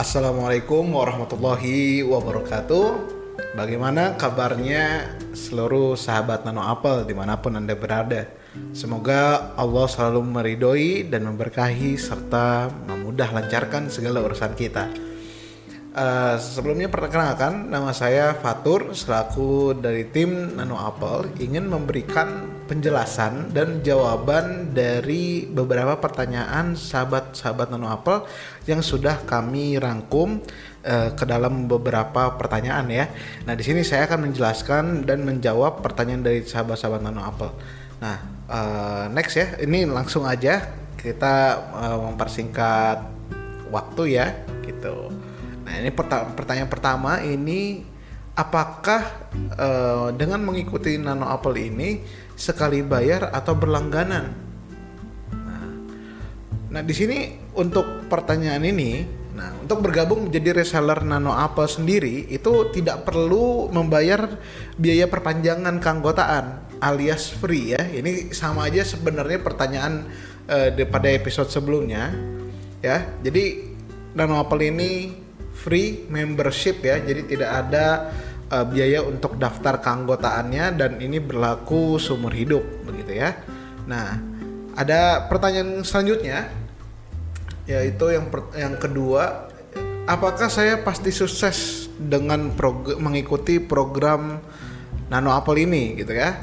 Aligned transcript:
Assalamualaikum 0.00 0.96
warahmatullahi 0.96 2.00
wabarakatuh. 2.00 2.86
Bagaimana 3.52 4.16
kabarnya 4.16 5.12
seluruh 5.36 5.92
sahabat 5.92 6.48
Nano 6.48 6.64
Apple 6.64 7.04
di 7.04 7.12
mana 7.12 7.36
pun 7.36 7.52
Anda 7.52 7.76
berada? 7.76 8.24
Semoga 8.72 9.52
Allah 9.60 9.84
selalu 9.92 10.24
meridoi 10.24 11.04
dan 11.04 11.28
memberkahi 11.28 12.00
serta 12.00 12.72
memudah 12.88 13.28
lancarkan 13.28 13.92
segala 13.92 14.24
urusan 14.24 14.56
kita. 14.56 14.88
Uh, 15.92 16.40
sebelumnya 16.40 16.88
perkenalkan 16.88 17.68
nama 17.68 17.92
saya 17.92 18.32
Fatur 18.40 18.96
selaku 18.96 19.76
dari 19.76 20.08
tim 20.08 20.56
Nano 20.56 20.80
Apple 20.80 21.36
ingin 21.44 21.68
memberikan 21.68 22.48
penjelasan 22.70 23.50
dan 23.50 23.82
jawaban 23.82 24.70
dari 24.70 25.42
beberapa 25.50 25.98
pertanyaan 25.98 26.78
sahabat-sahabat 26.78 27.74
Nano 27.74 27.90
Apple 27.90 28.30
yang 28.70 28.78
sudah 28.78 29.26
kami 29.26 29.74
rangkum 29.74 30.38
uh, 30.86 31.10
ke 31.18 31.26
dalam 31.26 31.66
beberapa 31.66 32.38
pertanyaan 32.38 32.86
ya. 32.86 33.10
Nah 33.42 33.58
di 33.58 33.66
sini 33.66 33.82
saya 33.82 34.06
akan 34.06 34.30
menjelaskan 34.30 35.02
dan 35.02 35.26
menjawab 35.26 35.82
pertanyaan 35.82 36.22
dari 36.22 36.46
sahabat-sahabat 36.46 37.02
Nano 37.02 37.26
Apple. 37.26 37.50
Nah 37.98 38.16
uh, 38.46 39.04
next 39.10 39.34
ya 39.34 39.58
ini 39.58 39.90
langsung 39.90 40.22
aja 40.22 40.70
kita 40.94 41.34
uh, 41.74 41.98
mempersingkat 42.06 43.02
waktu 43.74 44.14
ya 44.14 44.46
gitu. 44.62 45.10
Nah, 45.66 45.74
ini 45.74 45.90
pertanyaan 46.34 46.70
pertama 46.70 47.22
ini 47.22 47.82
apakah 48.34 49.30
uh, 49.58 50.08
dengan 50.14 50.42
mengikuti 50.42 50.98
Nano 50.98 51.26
Apple 51.30 51.58
ini 51.58 52.02
sekali 52.40 52.80
bayar 52.80 53.28
atau 53.28 53.52
berlangganan? 53.52 54.24
Nah, 55.36 55.68
nah 56.72 56.82
di 56.82 56.94
sini 56.96 57.36
untuk 57.60 58.08
pertanyaan 58.08 58.64
ini, 58.64 59.04
nah 59.36 59.52
untuk 59.60 59.84
bergabung 59.84 60.32
menjadi 60.32 60.64
reseller 60.64 61.04
Nano 61.04 61.36
Apple 61.36 61.68
sendiri 61.68 62.32
itu 62.32 62.72
tidak 62.72 63.04
perlu 63.04 63.68
membayar 63.68 64.40
biaya 64.80 65.04
perpanjangan 65.04 65.76
keanggotaan 65.76 66.80
alias 66.80 67.36
free 67.36 67.76
ya. 67.76 67.84
Ini 67.84 68.32
sama 68.32 68.72
aja 68.72 68.80
sebenarnya 68.88 69.44
pertanyaan 69.44 70.08
uh, 70.48 70.72
pada 70.88 71.12
episode 71.12 71.52
sebelumnya 71.52 72.16
ya. 72.80 73.04
Jadi 73.20 73.76
Nano 74.16 74.40
Apple 74.40 74.64
ini 74.64 75.20
free 75.60 76.08
membership 76.08 76.80
ya 76.80 76.96
jadi 77.04 77.20
tidak 77.28 77.50
ada 77.52 77.86
uh, 78.50 78.66
biaya 78.66 79.00
untuk 79.06 79.38
daftar 79.38 79.80
keanggotaannya 79.80 80.76
dan 80.76 80.98
ini 80.98 81.22
berlaku 81.22 81.96
seumur 81.96 82.34
hidup 82.34 82.62
begitu 82.84 83.22
ya 83.22 83.38
nah 83.86 84.18
ada 84.76 85.30
pertanyaan 85.30 85.82
selanjutnya 85.86 86.50
yaitu 87.64 88.10
yang 88.10 88.26
per, 88.28 88.50
yang 88.58 88.74
kedua 88.76 89.50
apakah 90.10 90.50
saya 90.50 90.82
pasti 90.82 91.14
sukses 91.14 91.88
dengan 91.96 92.52
prog 92.52 92.98
mengikuti 92.98 93.62
program 93.62 94.42
Nano 95.10 95.34
Apple 95.34 95.58
ini 95.58 95.98
gitu 95.98 96.14
ya 96.14 96.34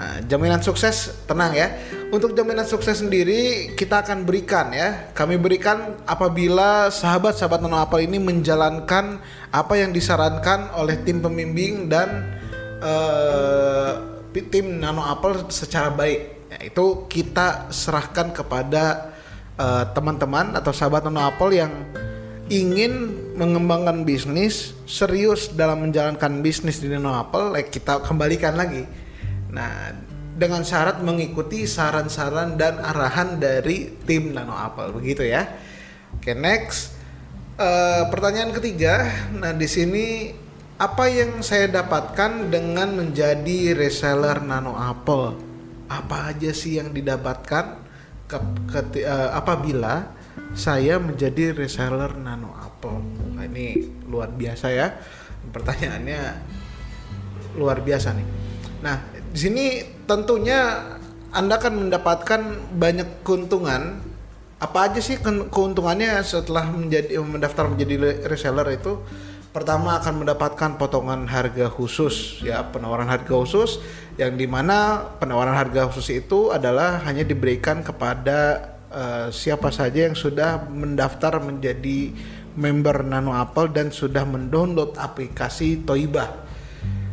Nah, 0.00 0.16
jaminan 0.24 0.64
sukses 0.64 1.12
tenang 1.28 1.52
ya. 1.52 1.76
Untuk 2.10 2.34
jaminan 2.34 2.66
sukses 2.66 2.98
sendiri 2.98 3.70
kita 3.78 4.02
akan 4.02 4.26
berikan 4.26 4.74
ya. 4.74 5.14
Kami 5.14 5.38
berikan 5.38 5.94
apabila 6.10 6.90
sahabat-sahabat 6.90 7.62
Nano 7.62 7.78
Apple 7.78 8.02
ini 8.02 8.18
menjalankan 8.18 9.22
apa 9.54 9.74
yang 9.78 9.94
disarankan 9.94 10.74
oleh 10.74 10.98
tim 11.06 11.22
pembimbing 11.22 11.86
dan 11.86 12.34
uh, 12.82 13.94
tim 14.34 14.82
Nano 14.82 15.06
Apple 15.06 15.54
secara 15.54 15.94
baik. 15.94 16.50
Itu 16.66 17.06
kita 17.06 17.70
serahkan 17.70 18.34
kepada 18.34 19.14
eh, 19.54 19.84
teman-teman 19.94 20.50
uh, 20.52 20.58
atau 20.58 20.74
sahabat 20.74 21.06
Nano 21.06 21.22
Apple 21.22 21.54
yang 21.54 21.70
ingin 22.50 23.14
mengembangkan 23.38 24.02
bisnis 24.02 24.74
serius 24.82 25.54
dalam 25.54 25.86
menjalankan 25.86 26.42
bisnis 26.42 26.82
di 26.82 26.90
Nano 26.90 27.14
Apple, 27.14 27.54
like 27.54 27.70
kita 27.70 28.02
kembalikan 28.02 28.58
lagi 28.58 28.82
Nah, 29.50 29.92
dengan 30.40 30.64
syarat 30.64 31.04
mengikuti 31.04 31.68
saran-saran 31.68 32.56
dan 32.56 32.80
arahan 32.80 33.36
dari 33.36 33.92
tim 34.08 34.32
Nano 34.32 34.56
Apple 34.56 34.96
begitu 34.96 35.28
ya. 35.28 35.44
Oke, 36.16 36.32
next. 36.32 36.96
Uh, 37.60 38.08
pertanyaan 38.08 38.56
ketiga. 38.56 39.04
Nah, 39.36 39.52
di 39.52 39.68
sini 39.68 40.32
apa 40.80 41.12
yang 41.12 41.44
saya 41.44 41.68
dapatkan 41.68 42.48
dengan 42.48 42.96
menjadi 42.96 43.76
reseller 43.76 44.40
Nano 44.40 44.80
Apple? 44.80 45.36
Apa 45.92 46.32
aja 46.32 46.56
sih 46.56 46.80
yang 46.80 46.96
didapatkan 46.96 47.76
ke, 48.24 48.38
ke, 48.64 49.04
uh, 49.04 49.36
apabila 49.36 50.08
saya 50.56 50.96
menjadi 50.96 51.52
reseller 51.52 52.16
Nano 52.16 52.56
Apple? 52.56 52.96
Nah, 53.36 53.44
ini 53.44 53.92
luar 54.08 54.32
biasa 54.32 54.72
ya. 54.72 54.88
Pertanyaannya 55.52 56.20
luar 57.60 57.84
biasa 57.84 58.16
nih. 58.16 58.28
Nah, 58.80 58.96
di 59.30 59.38
sini 59.38 59.64
tentunya 60.10 60.82
Anda 61.30 61.62
akan 61.62 61.86
mendapatkan 61.86 62.40
banyak 62.74 63.22
keuntungan. 63.22 64.02
Apa 64.60 64.90
aja 64.90 65.00
sih 65.00 65.16
keuntungannya 65.48 66.20
setelah 66.20 66.68
menjadi 66.68 67.16
mendaftar 67.22 67.70
menjadi 67.70 68.26
reseller 68.26 68.66
itu? 68.74 68.98
Pertama 69.50 69.98
akan 69.98 70.22
mendapatkan 70.22 70.78
potongan 70.78 71.26
harga 71.26 71.66
khusus 71.66 72.38
ya 72.44 72.62
penawaran 72.70 73.10
harga 73.10 73.34
khusus 73.34 73.82
yang 74.14 74.38
di 74.38 74.46
mana 74.46 75.02
penawaran 75.18 75.58
harga 75.58 75.90
khusus 75.90 76.22
itu 76.22 76.54
adalah 76.54 77.02
hanya 77.02 77.26
diberikan 77.26 77.82
kepada 77.82 78.70
uh, 78.94 79.26
siapa 79.34 79.74
saja 79.74 80.06
yang 80.06 80.14
sudah 80.14 80.70
mendaftar 80.70 81.42
menjadi 81.42 82.14
member 82.54 83.02
Nano 83.02 83.34
Apple 83.34 83.74
dan 83.74 83.90
sudah 83.90 84.22
mendownload 84.22 84.94
aplikasi 84.94 85.82
Toibah 85.82 86.30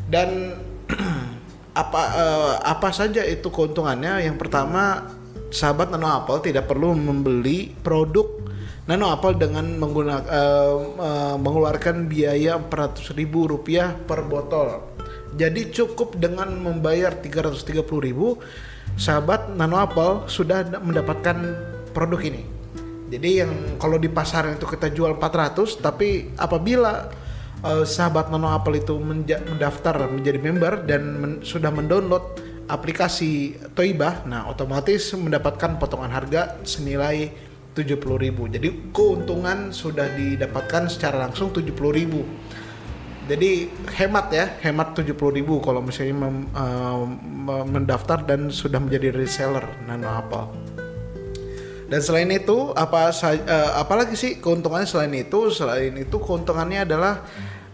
dan 0.06 0.62
apa 1.78 2.02
uh, 2.18 2.54
apa 2.66 2.90
saja 2.90 3.22
itu 3.22 3.54
keuntungannya? 3.54 4.26
Yang 4.26 4.38
pertama, 4.42 5.14
sahabat 5.54 5.94
Nano 5.94 6.10
Apple 6.10 6.42
tidak 6.42 6.66
perlu 6.66 6.98
membeli 6.98 7.70
produk 7.86 8.38
Nano 8.88 9.12
Apple 9.12 9.36
dengan 9.36 9.68
menggunakan 9.76 10.24
uh, 10.32 10.76
uh, 10.96 11.36
mengeluarkan 11.36 12.08
biaya 12.08 12.56
400 12.56 13.20
ribu 13.20 13.44
rupiah 13.44 13.92
per 13.92 14.24
botol. 14.24 14.80
Jadi 15.36 15.76
cukup 15.76 16.16
dengan 16.16 16.56
membayar 16.56 17.12
330 17.12 17.84
ribu, 17.84 18.40
sahabat 18.96 19.52
Nano 19.60 19.76
Apple 19.76 20.32
sudah 20.32 20.64
mendapatkan 20.80 21.36
produk 21.92 22.32
ini. 22.32 22.48
Jadi 23.12 23.30
yang 23.44 23.52
kalau 23.76 24.00
di 24.00 24.08
pasar 24.08 24.56
itu 24.56 24.64
kita 24.64 24.88
jual 24.96 25.20
400, 25.20 25.84
tapi 25.84 26.32
apabila 26.40 27.12
uh, 27.64 27.86
sahabat 27.86 28.30
Nano 28.30 28.52
Apple 28.52 28.82
itu 28.82 28.98
mendaftar 29.00 30.10
menjadi 30.12 30.40
member 30.42 30.74
dan 30.86 31.02
men 31.18 31.32
sudah 31.42 31.72
mendownload 31.74 32.42
aplikasi 32.68 33.56
Toibah, 33.72 34.28
nah 34.28 34.52
otomatis 34.52 35.16
mendapatkan 35.16 35.80
potongan 35.80 36.12
harga 36.12 36.60
senilai 36.68 37.32
70.000. 37.72 38.56
Jadi 38.58 38.68
keuntungan 38.92 39.72
sudah 39.72 40.10
didapatkan 40.12 40.90
secara 40.92 41.30
langsung 41.30 41.54
70.000. 41.54 42.58
Jadi 43.28 43.52
hemat 44.00 44.28
ya, 44.32 44.46
hemat 44.64 44.96
70.000 44.96 45.44
kalau 45.60 45.84
misalnya 45.84 46.16
mem, 46.28 46.48
uh, 46.56 47.04
mendaftar 47.68 48.24
dan 48.24 48.48
sudah 48.48 48.80
menjadi 48.80 49.12
reseller 49.12 49.64
Nano 49.84 50.08
Apple. 50.08 50.87
Dan 51.88 52.04
selain 52.04 52.28
itu 52.36 52.76
apa 52.76 53.16
uh, 53.16 53.80
apalagi 53.80 54.20
sih 54.20 54.44
keuntungannya 54.44 54.88
selain 54.88 55.14
itu? 55.16 55.48
Selain 55.56 55.96
itu 55.96 56.20
keuntungannya 56.20 56.84
adalah 56.84 57.24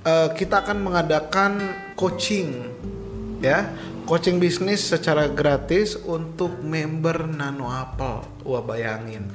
uh, 0.06 0.30
kita 0.38 0.62
akan 0.62 0.78
mengadakan 0.86 1.52
coaching 1.98 2.70
ya. 3.42 3.74
Coaching 4.04 4.36
bisnis 4.36 4.84
secara 4.84 5.32
gratis 5.32 5.96
untuk 5.96 6.60
member 6.60 7.24
Nano 7.24 7.72
Apple. 7.72 8.44
Wah, 8.44 8.60
bayangin. 8.60 9.32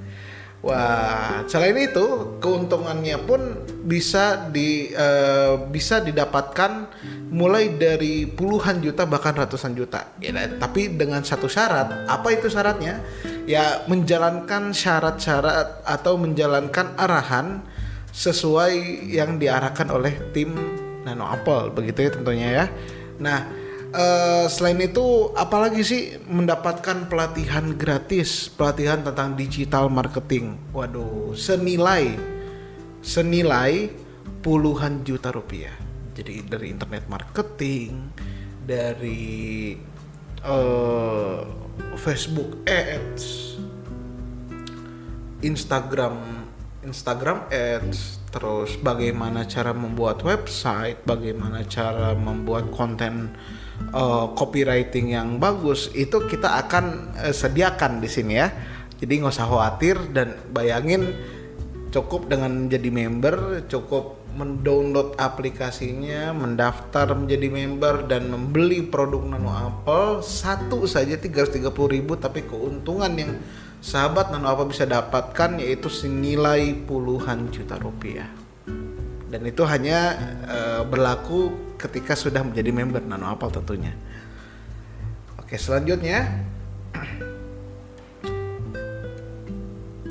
Wah, 0.60 1.46
selain 1.48 1.78
itu 1.78 2.36
keuntungannya 2.42 3.16
pun 3.24 3.40
bisa 3.86 4.50
di 4.52 4.90
uh, 4.92 5.70
bisa 5.70 6.04
didapatkan 6.04 6.90
mulai 7.32 7.78
dari 7.78 8.28
puluhan 8.28 8.82
juta 8.82 9.08
bahkan 9.08 9.38
ratusan 9.38 9.72
juta. 9.72 10.12
Ya, 10.20 10.34
tapi 10.60 10.92
dengan 10.92 11.24
satu 11.24 11.48
syarat. 11.48 12.04
Apa 12.10 12.34
itu 12.36 12.52
syaratnya? 12.52 13.00
Ya 13.48 13.88
menjalankan 13.88 14.76
syarat-syarat 14.76 15.80
atau 15.88 16.20
menjalankan 16.20 16.92
arahan 17.00 17.64
sesuai 18.12 19.08
yang 19.08 19.40
diarahkan 19.40 19.88
oleh 19.88 20.12
tim 20.36 20.52
Nano 21.08 21.24
Apple 21.24 21.72
begitu 21.72 22.04
ya 22.04 22.10
tentunya 22.12 22.48
ya. 22.52 22.66
Nah, 23.16 23.48
uh, 23.96 24.44
selain 24.52 24.76
itu 24.84 25.32
apalagi 25.32 25.80
sih 25.80 26.02
mendapatkan 26.28 27.08
pelatihan 27.08 27.72
gratis, 27.72 28.52
pelatihan 28.52 29.00
tentang 29.00 29.32
digital 29.32 29.88
marketing. 29.88 30.60
Waduh, 30.76 31.32
senilai 31.32 32.20
senilai 33.00 33.88
puluhan 34.44 35.08
juta 35.08 35.32
rupiah. 35.32 35.72
Jadi 36.12 36.44
dari 36.44 36.68
internet 36.68 37.08
marketing, 37.08 38.12
dari 38.66 39.72
uh, 40.44 41.42
Facebook 41.98 42.62
Ads, 42.66 43.56
Instagram 45.42 46.38
Instagram 46.88 47.50
Ads, 47.52 48.30
terus 48.32 48.78
bagaimana 48.80 49.44
cara 49.44 49.76
membuat 49.76 50.24
website, 50.24 51.04
bagaimana 51.04 51.66
cara 51.68 52.16
membuat 52.16 52.72
konten 52.72 53.34
uh, 53.92 54.32
copywriting 54.32 55.12
yang 55.12 55.36
bagus, 55.36 55.92
itu 55.92 56.24
kita 56.24 56.56
akan 56.64 57.12
uh, 57.18 57.34
sediakan 57.34 58.00
di 58.00 58.08
sini 58.08 58.34
ya. 58.40 58.48
Jadi 58.98 59.12
nggak 59.20 59.34
usah 59.34 59.46
khawatir 59.46 59.96
dan 60.10 60.38
bayangin 60.50 61.14
cukup 61.88 62.28
dengan 62.28 62.68
menjadi 62.68 62.90
member, 62.92 63.64
cukup 63.68 64.18
mendownload 64.36 65.16
aplikasinya, 65.16 66.30
mendaftar 66.36 67.10
menjadi 67.16 67.48
member 67.48 68.06
dan 68.06 68.28
membeli 68.28 68.84
produk 68.84 69.24
Nano 69.24 69.50
Apple 69.50 70.22
satu 70.22 70.84
saja 70.84 71.16
330.000 71.16 71.74
tapi 72.20 72.44
keuntungan 72.46 73.12
yang 73.16 73.32
sahabat 73.80 74.30
Nano 74.30 74.52
Apple 74.52 74.70
bisa 74.70 74.84
dapatkan 74.84 75.58
yaitu 75.58 75.88
senilai 75.90 76.76
puluhan 76.86 77.50
juta 77.50 77.80
rupiah. 77.80 78.28
Dan 79.28 79.44
itu 79.44 79.60
hanya 79.64 80.16
uh, 80.48 80.82
berlaku 80.88 81.52
ketika 81.76 82.16
sudah 82.16 82.44
menjadi 82.44 82.70
member 82.72 83.02
Nano 83.04 83.28
Apple 83.28 83.52
tentunya. 83.52 83.92
Oke, 85.40 85.56
selanjutnya 85.56 86.44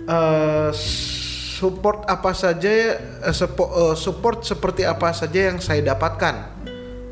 uh, 0.09 0.73
support 1.57 2.05
apa 2.05 2.37
saja 2.37 3.01
uh, 3.25 3.95
support 3.97 4.45
seperti 4.45 4.85
apa 4.85 5.09
saja 5.09 5.49
yang 5.49 5.57
saya 5.57 5.81
dapatkan. 5.81 6.35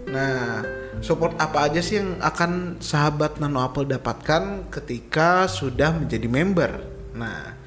Nah, 0.05 0.61
support 1.01 1.33
apa 1.41 1.65
aja 1.65 1.81
sih 1.81 1.97
yang 1.97 2.21
akan 2.21 2.77
sahabat 2.77 3.41
Nano 3.41 3.65
Apple 3.65 3.89
dapatkan 3.89 4.69
ketika 4.69 5.49
sudah 5.49 5.97
menjadi 5.97 6.29
member? 6.29 6.71
Nah, 7.17 7.57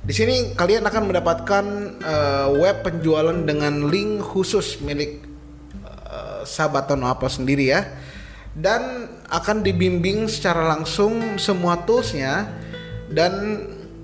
di 0.00 0.12
sini 0.16 0.56
kalian 0.56 0.88
akan 0.88 1.12
mendapatkan 1.12 1.64
uh, 2.00 2.48
web 2.56 2.80
penjualan 2.80 3.36
dengan 3.44 3.92
link 3.92 4.24
khusus 4.24 4.80
milik 4.80 5.20
uh, 5.84 6.48
sahabat 6.48 6.88
Nano 6.96 7.12
Apple 7.12 7.28
sendiri 7.28 7.76
ya. 7.76 7.84
Dan 8.52 9.08
akan 9.32 9.64
dibimbing 9.64 10.28
secara 10.28 10.76
langsung 10.76 11.40
semua 11.40 11.88
toolsnya 11.88 12.52
dan 13.08 13.32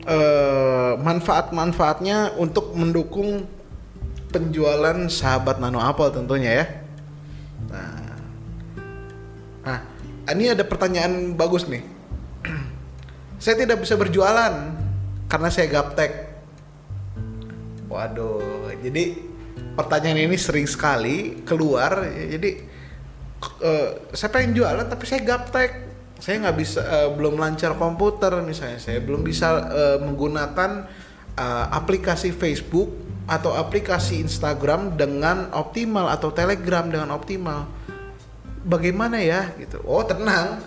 uh, 0.08 0.92
manfaat-manfaatnya 0.98 2.40
untuk 2.40 2.72
mendukung 2.72 3.44
penjualan 4.32 5.08
sahabat 5.08 5.60
Nano 5.60 5.80
Apple 5.80 6.12
tentunya 6.12 6.64
ya. 6.64 6.66
Nah, 7.68 8.16
nah 9.64 9.78
ini 10.32 10.52
ada 10.52 10.64
pertanyaan 10.64 11.36
bagus 11.36 11.68
nih. 11.68 11.84
saya 13.42 13.54
tidak 13.60 13.84
bisa 13.84 13.94
berjualan 13.94 14.52
karena 15.28 15.48
saya 15.52 15.68
gaptek. 15.68 16.28
Waduh, 17.88 18.72
jadi 18.84 19.16
pertanyaan 19.72 20.28
ini 20.28 20.36
sering 20.36 20.68
sekali 20.68 21.40
keluar. 21.44 22.04
Jadi 22.04 22.60
uh, 23.64 24.12
saya 24.12 24.28
pengen 24.28 24.52
jualan 24.52 24.84
tapi 24.84 25.04
saya 25.08 25.24
gaptek 25.24 25.87
saya 26.18 26.42
nggak 26.42 26.56
bisa 26.58 26.80
uh, 26.82 27.08
belum 27.14 27.38
lancar 27.38 27.78
komputer 27.78 28.34
misalnya. 28.42 28.82
Saya 28.82 28.98
belum 28.98 29.22
bisa 29.22 29.48
uh, 29.70 29.98
menggunakan 30.02 30.86
uh, 31.38 31.66
aplikasi 31.70 32.34
Facebook 32.34 32.90
atau 33.28 33.54
aplikasi 33.54 34.18
Instagram 34.24 34.98
dengan 34.98 35.52
optimal 35.54 36.10
atau 36.10 36.34
Telegram 36.34 36.90
dengan 36.90 37.14
optimal. 37.14 37.70
Bagaimana 38.66 39.22
ya 39.22 39.54
gitu. 39.56 39.78
Oh 39.86 40.02
tenang. 40.02 40.58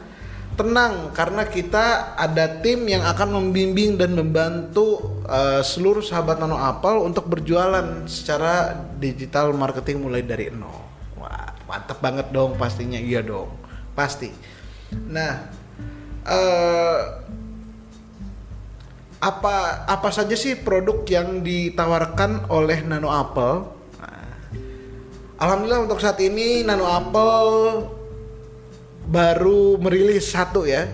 Tenang 0.51 1.15
karena 1.15 1.47
kita 1.47 2.15
ada 2.19 2.59
tim 2.59 2.83
yang 2.83 3.07
akan 3.07 3.39
membimbing 3.39 3.95
dan 3.95 4.11
membantu 4.15 5.19
uh, 5.27 5.63
seluruh 5.63 6.03
sahabat 6.03 6.43
Nano 6.43 6.59
Apple 6.59 7.07
untuk 7.07 7.27
berjualan 7.27 8.03
secara 8.03 8.75
digital 8.99 9.55
marketing 9.55 10.03
mulai 10.03 10.23
dari 10.23 10.51
nol. 10.51 10.75
Wah 11.19 11.55
mantep 11.67 12.03
banget 12.03 12.27
dong 12.35 12.59
pastinya. 12.59 12.99
Iya 12.99 13.23
dong 13.23 13.61
pasti 13.91 14.31
Nah, 14.91 15.47
uh, 16.27 16.99
apa 19.21 19.85
apa 19.85 20.09
saja 20.09 20.33
sih 20.33 20.57
produk 20.57 21.05
yang 21.05 21.45
ditawarkan 21.45 22.49
oleh 22.49 22.81
Nano 22.81 23.13
Apple? 23.13 23.81
Alhamdulillah 25.41 25.89
untuk 25.89 25.97
saat 25.97 26.21
ini 26.21 26.61
Nano 26.61 26.85
Apple 26.85 27.49
baru 29.09 29.73
merilis 29.81 30.29
satu 30.29 30.69
ya, 30.69 30.85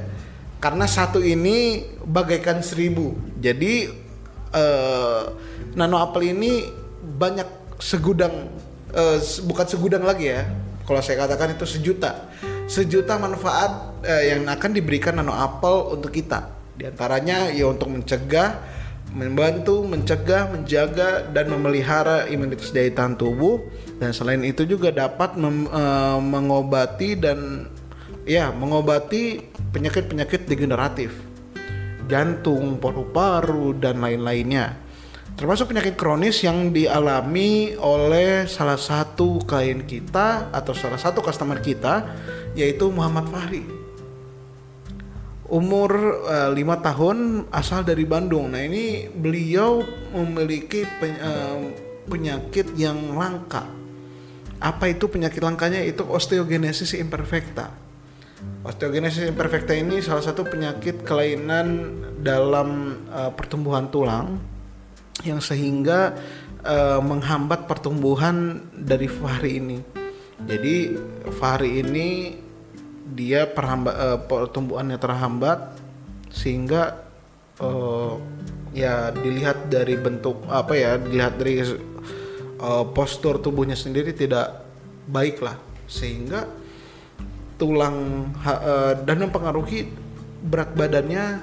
karena 0.64 0.88
satu 0.88 1.20
ini 1.20 1.84
bagaikan 2.08 2.64
seribu. 2.64 3.12
Jadi 3.44 3.92
uh, 4.56 5.36
Nano 5.76 6.00
Apple 6.00 6.32
ini 6.32 6.64
banyak 7.20 7.76
segudang, 7.76 8.48
uh, 8.96 9.20
bukan 9.44 9.68
segudang 9.68 10.08
lagi 10.08 10.32
ya. 10.32 10.48
Kalau 10.88 11.04
saya 11.04 11.28
katakan 11.28 11.52
itu 11.52 11.68
sejuta 11.68 12.32
sejuta 12.68 13.16
manfaat 13.16 14.04
eh, 14.04 14.36
yang 14.36 14.46
akan 14.46 14.76
diberikan 14.76 15.18
Nano 15.18 15.34
Apple 15.34 15.96
untuk 15.96 16.12
kita. 16.12 16.52
Di 16.78 16.86
antaranya 16.86 17.50
ya 17.50 17.72
untuk 17.72 17.90
mencegah, 17.90 18.60
membantu, 19.16 19.82
mencegah, 19.88 20.52
menjaga 20.52 21.26
dan 21.32 21.50
memelihara 21.50 22.28
imunitas 22.30 22.70
daya 22.76 22.92
tahan 22.94 23.16
tubuh. 23.18 23.64
Dan 23.98 24.14
selain 24.14 24.44
itu 24.46 24.68
juga 24.68 24.92
dapat 24.94 25.40
eh, 25.40 26.20
mengobati 26.22 27.18
dan 27.18 27.72
ya 28.28 28.52
mengobati 28.52 29.42
penyakit-penyakit 29.72 30.46
degeneratif. 30.46 31.16
Jantung, 32.08 32.80
paru-paru 32.80 33.76
dan 33.80 34.00
lain-lainnya. 34.00 34.88
Termasuk 35.38 35.70
penyakit 35.70 35.94
kronis 35.94 36.42
yang 36.42 36.74
dialami 36.74 37.78
oleh 37.78 38.50
salah 38.50 38.80
satu 38.80 39.38
klien 39.46 39.86
kita 39.86 40.50
atau 40.50 40.74
salah 40.74 40.98
satu 40.98 41.22
customer 41.22 41.62
kita 41.62 42.10
yaitu 42.58 42.90
Muhammad 42.90 43.30
Fahri. 43.30 43.62
Umur 45.48 45.94
uh, 46.28 46.52
lima 46.52 46.82
tahun 46.84 47.48
asal 47.54 47.88
dari 47.88 48.04
Bandung. 48.04 48.52
Nah 48.52 48.60
ini 48.66 49.08
beliau 49.08 49.80
memiliki 50.12 50.84
pen, 51.00 51.16
uh, 51.24 51.62
penyakit 52.10 52.76
yang 52.76 53.16
langka. 53.16 53.64
Apa 54.60 54.92
itu 54.92 55.08
penyakit 55.08 55.40
langkanya? 55.40 55.80
Itu 55.86 56.04
osteogenesis 56.04 56.98
imperfecta. 57.00 57.72
Osteogenesis 58.68 59.32
imperfecta 59.32 59.72
ini 59.72 60.04
salah 60.04 60.26
satu 60.26 60.44
penyakit 60.44 61.08
kelainan 61.08 61.96
dalam 62.20 63.00
uh, 63.08 63.32
pertumbuhan 63.32 63.88
tulang 63.88 64.42
yang 65.24 65.40
sehingga 65.40 66.12
uh, 66.68 67.00
menghambat 67.00 67.72
pertumbuhan 67.72 68.68
dari 68.76 69.08
Fahri 69.08 69.64
ini. 69.64 69.80
Jadi 70.44 70.76
Fahri 71.40 71.82
ini 71.82 72.08
dia 73.14 73.48
perhamba, 73.48 73.92
uh, 73.96 74.20
pertumbuhannya 74.26 75.00
terhambat 75.00 75.80
sehingga 76.28 77.08
uh, 77.64 78.20
ya 78.76 79.10
dilihat 79.16 79.72
dari 79.72 79.96
bentuk 79.96 80.44
apa 80.52 80.74
ya 80.76 80.92
dilihat 81.00 81.40
dari 81.40 81.64
uh, 82.60 82.86
postur 82.92 83.40
tubuhnya 83.40 83.78
sendiri 83.78 84.12
tidak 84.12 84.68
baik 85.08 85.40
lah. 85.40 85.56
Sehingga 85.88 86.44
tulang 87.56 88.30
uh, 88.44 88.94
dan 89.08 89.24
mempengaruhi 89.24 89.88
berat 90.44 90.76
badannya 90.76 91.42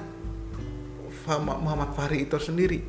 Muhammad 1.25 1.97
Fahri 1.97 2.29
itu 2.29 2.37
sendiri. 2.37 2.79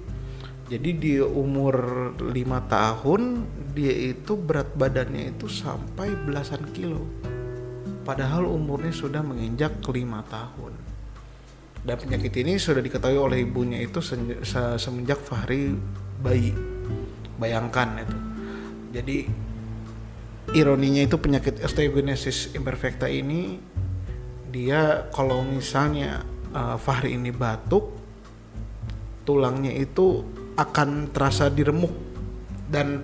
Jadi 0.66 0.90
di 0.98 1.14
umur 1.22 2.10
lima 2.26 2.58
tahun 2.66 3.46
dia 3.72 4.12
itu 4.12 4.34
berat 4.34 4.74
badannya 4.74 5.32
itu 5.32 5.46
sampai 5.46 6.10
belasan 6.26 6.66
kilo 6.74 7.06
padahal 8.06 8.46
umurnya 8.46 8.94
sudah 8.94 9.20
menginjak 9.26 9.82
lima 9.90 10.22
tahun. 10.30 10.70
Dan 11.82 11.98
penyakit 11.98 12.34
ini 12.38 12.54
sudah 12.58 12.78
diketahui 12.78 13.18
oleh 13.18 13.42
ibunya 13.42 13.82
itu 13.82 13.98
semenjak 14.78 15.18
Fahri 15.18 15.74
bayi. 16.22 16.54
Bayangkan 17.38 18.06
itu. 18.06 18.18
Jadi 18.94 19.18
ironinya 20.54 21.02
itu 21.02 21.18
penyakit 21.18 21.58
osteogenesis 21.62 22.54
imperfecta 22.54 23.10
ini 23.10 23.58
dia 24.50 25.10
kalau 25.10 25.42
misalnya 25.42 26.22
uh, 26.54 26.78
Fahri 26.78 27.18
ini 27.18 27.34
batuk 27.34 27.92
tulangnya 29.26 29.74
itu 29.74 30.22
akan 30.54 31.10
terasa 31.10 31.50
diremuk 31.50 31.92
dan 32.70 33.02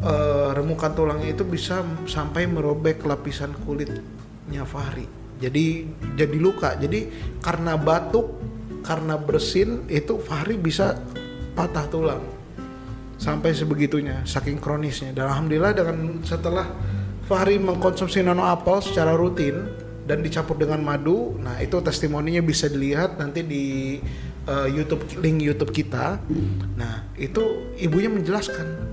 uh, 0.00 0.50
remukan 0.56 0.92
tulangnya 0.96 1.36
itu 1.36 1.44
bisa 1.44 1.84
sampai 2.08 2.48
merobek 2.48 3.04
lapisan 3.04 3.52
kulit 3.64 4.19
nya 4.50 4.66
Fahri. 4.66 5.06
Jadi 5.40 5.88
jadi 6.18 6.36
luka. 6.36 6.76
Jadi 6.76 7.08
karena 7.40 7.78
batuk 7.78 8.36
karena 8.84 9.16
bersin 9.16 9.86
itu 9.88 10.20
Fahri 10.20 10.58
bisa 10.60 10.98
patah 11.56 11.86
tulang. 11.88 12.22
Sampai 13.16 13.54
sebegitunya 13.54 14.26
saking 14.26 14.60
kronisnya. 14.60 15.14
Dan 15.14 15.30
alhamdulillah 15.30 15.72
dengan 15.72 16.20
setelah 16.26 16.66
Fahri 17.24 17.62
mengkonsumsi 17.62 18.26
nano 18.26 18.42
apel 18.42 18.82
secara 18.82 19.14
rutin 19.14 19.54
dan 20.02 20.26
dicampur 20.26 20.58
dengan 20.58 20.82
madu 20.82 21.38
nah 21.38 21.62
itu 21.62 21.78
testimoninya 21.78 22.42
bisa 22.42 22.66
dilihat 22.66 23.14
nanti 23.14 23.46
di 23.46 23.64
uh, 24.50 24.66
YouTube 24.66 25.06
link 25.22 25.38
YouTube 25.38 25.70
kita. 25.70 26.18
Nah 26.74 27.06
itu 27.14 27.70
ibunya 27.78 28.10
menjelaskan 28.10 28.89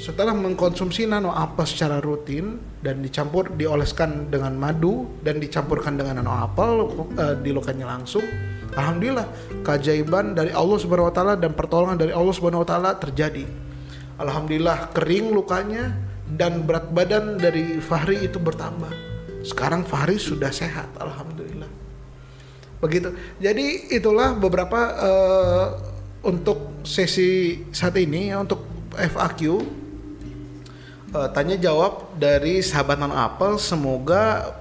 setelah 0.00 0.32
mengkonsumsi 0.32 1.04
nano 1.04 1.36
apel 1.36 1.68
secara 1.68 2.00
rutin 2.00 2.56
dan 2.80 3.04
dicampur 3.04 3.52
dioleskan 3.52 4.32
dengan 4.32 4.56
madu 4.56 5.20
dan 5.20 5.36
dicampurkan 5.36 6.00
dengan 6.00 6.24
nano 6.24 6.32
apel 6.40 6.88
uh, 7.20 7.36
di 7.36 7.52
lukanya 7.52 7.84
langsung 7.84 8.24
alhamdulillah 8.74 9.28
keajaiban 9.60 10.32
dari 10.32 10.56
Allah 10.56 10.78
Subhanahu 10.80 11.10
wa 11.10 11.14
taala 11.14 11.34
dan 11.36 11.52
pertolongan 11.52 11.98
dari 12.00 12.12
Allah 12.14 12.34
Subhanahu 12.34 12.64
wa 12.64 12.68
taala 12.68 12.90
terjadi. 12.96 13.44
Alhamdulillah 14.20 14.92
kering 14.92 15.32
lukanya 15.32 15.96
dan 16.28 16.62
berat 16.64 16.92
badan 16.92 17.40
dari 17.40 17.80
Fahri 17.80 18.24
itu 18.24 18.36
bertambah. 18.36 18.92
Sekarang 19.42 19.82
Fahri 19.82 20.20
sudah 20.20 20.52
sehat 20.52 20.92
alhamdulillah. 21.00 21.68
Begitu. 22.80 23.12
Jadi 23.40 23.92
itulah 23.92 24.36
beberapa 24.36 24.80
uh, 24.96 25.66
untuk 26.24 26.84
sesi 26.84 27.64
saat 27.72 27.96
ini 27.96 28.32
ya, 28.32 28.44
untuk 28.44 28.64
FAQ 28.92 29.40
uh, 31.14 31.28
tanya 31.30 31.56
jawab 31.58 32.14
dari 32.16 32.62
sahabat 32.62 32.98
Nano 32.98 33.16
Apple. 33.16 33.58
Semoga 33.58 34.54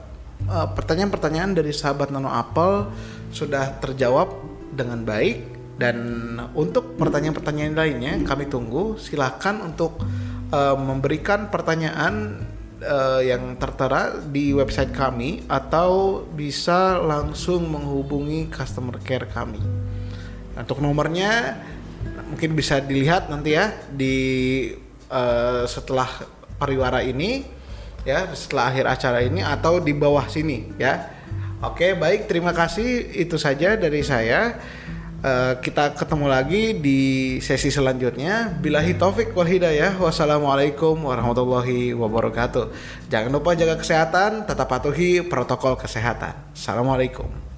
eh, 0.44 0.68
pertanyaan-pertanyaan 0.74 1.52
dari 1.54 1.72
sahabat 1.74 2.10
Nano 2.10 2.32
Apple 2.32 2.90
sudah 3.30 3.78
terjawab 3.78 4.34
dengan 4.74 5.06
baik 5.06 5.60
dan 5.80 5.98
untuk 6.58 7.00
pertanyaan-pertanyaan 7.00 7.76
lainnya 7.78 8.14
kami 8.26 8.50
tunggu. 8.50 9.00
Silakan 9.00 9.72
untuk 9.72 10.04
uh, 10.52 10.76
memberikan 10.76 11.48
pertanyaan 11.48 12.44
uh, 12.84 13.24
yang 13.24 13.56
tertera 13.56 14.20
di 14.20 14.52
website 14.52 14.92
kami 14.92 15.48
atau 15.48 16.24
bisa 16.36 17.00
langsung 17.00 17.72
menghubungi 17.72 18.52
customer 18.52 19.00
care 19.00 19.30
kami. 19.32 19.62
Untuk 20.60 20.84
nomornya 20.84 21.56
mungkin 22.28 22.60
bisa 22.60 22.84
dilihat 22.84 23.32
nanti 23.32 23.56
ya 23.56 23.72
di 23.88 24.16
uh, 25.08 25.64
setelah 25.64 26.39
pariwara 26.60 27.00
ini 27.02 27.48
ya 28.04 28.32
setelah 28.36 28.72
akhir 28.72 28.86
acara 28.86 29.20
ini 29.24 29.42
atau 29.42 29.80
di 29.80 29.96
bawah 29.96 30.28
sini 30.28 30.76
ya. 30.76 31.16
Oke, 31.60 31.92
baik 31.92 32.32
terima 32.32 32.56
kasih 32.56 33.12
itu 33.20 33.36
saja 33.36 33.76
dari 33.76 34.00
saya. 34.00 34.56
Uh, 35.20 35.60
kita 35.60 35.92
ketemu 36.00 36.32
lagi 36.32 36.72
di 36.80 37.00
sesi 37.44 37.68
selanjutnya. 37.68 38.56
Bilahi 38.64 38.96
taufik 38.96 39.36
wal 39.36 39.44
hidayah. 39.44 40.00
Wassalamualaikum 40.00 40.96
warahmatullahi 40.96 41.92
wabarakatuh. 41.92 42.72
Jangan 43.12 43.32
lupa 43.36 43.60
jaga 43.60 43.76
kesehatan, 43.76 44.48
tetap 44.48 44.72
patuhi 44.72 45.20
protokol 45.20 45.76
kesehatan. 45.76 46.56
Assalamualaikum. 46.56 47.49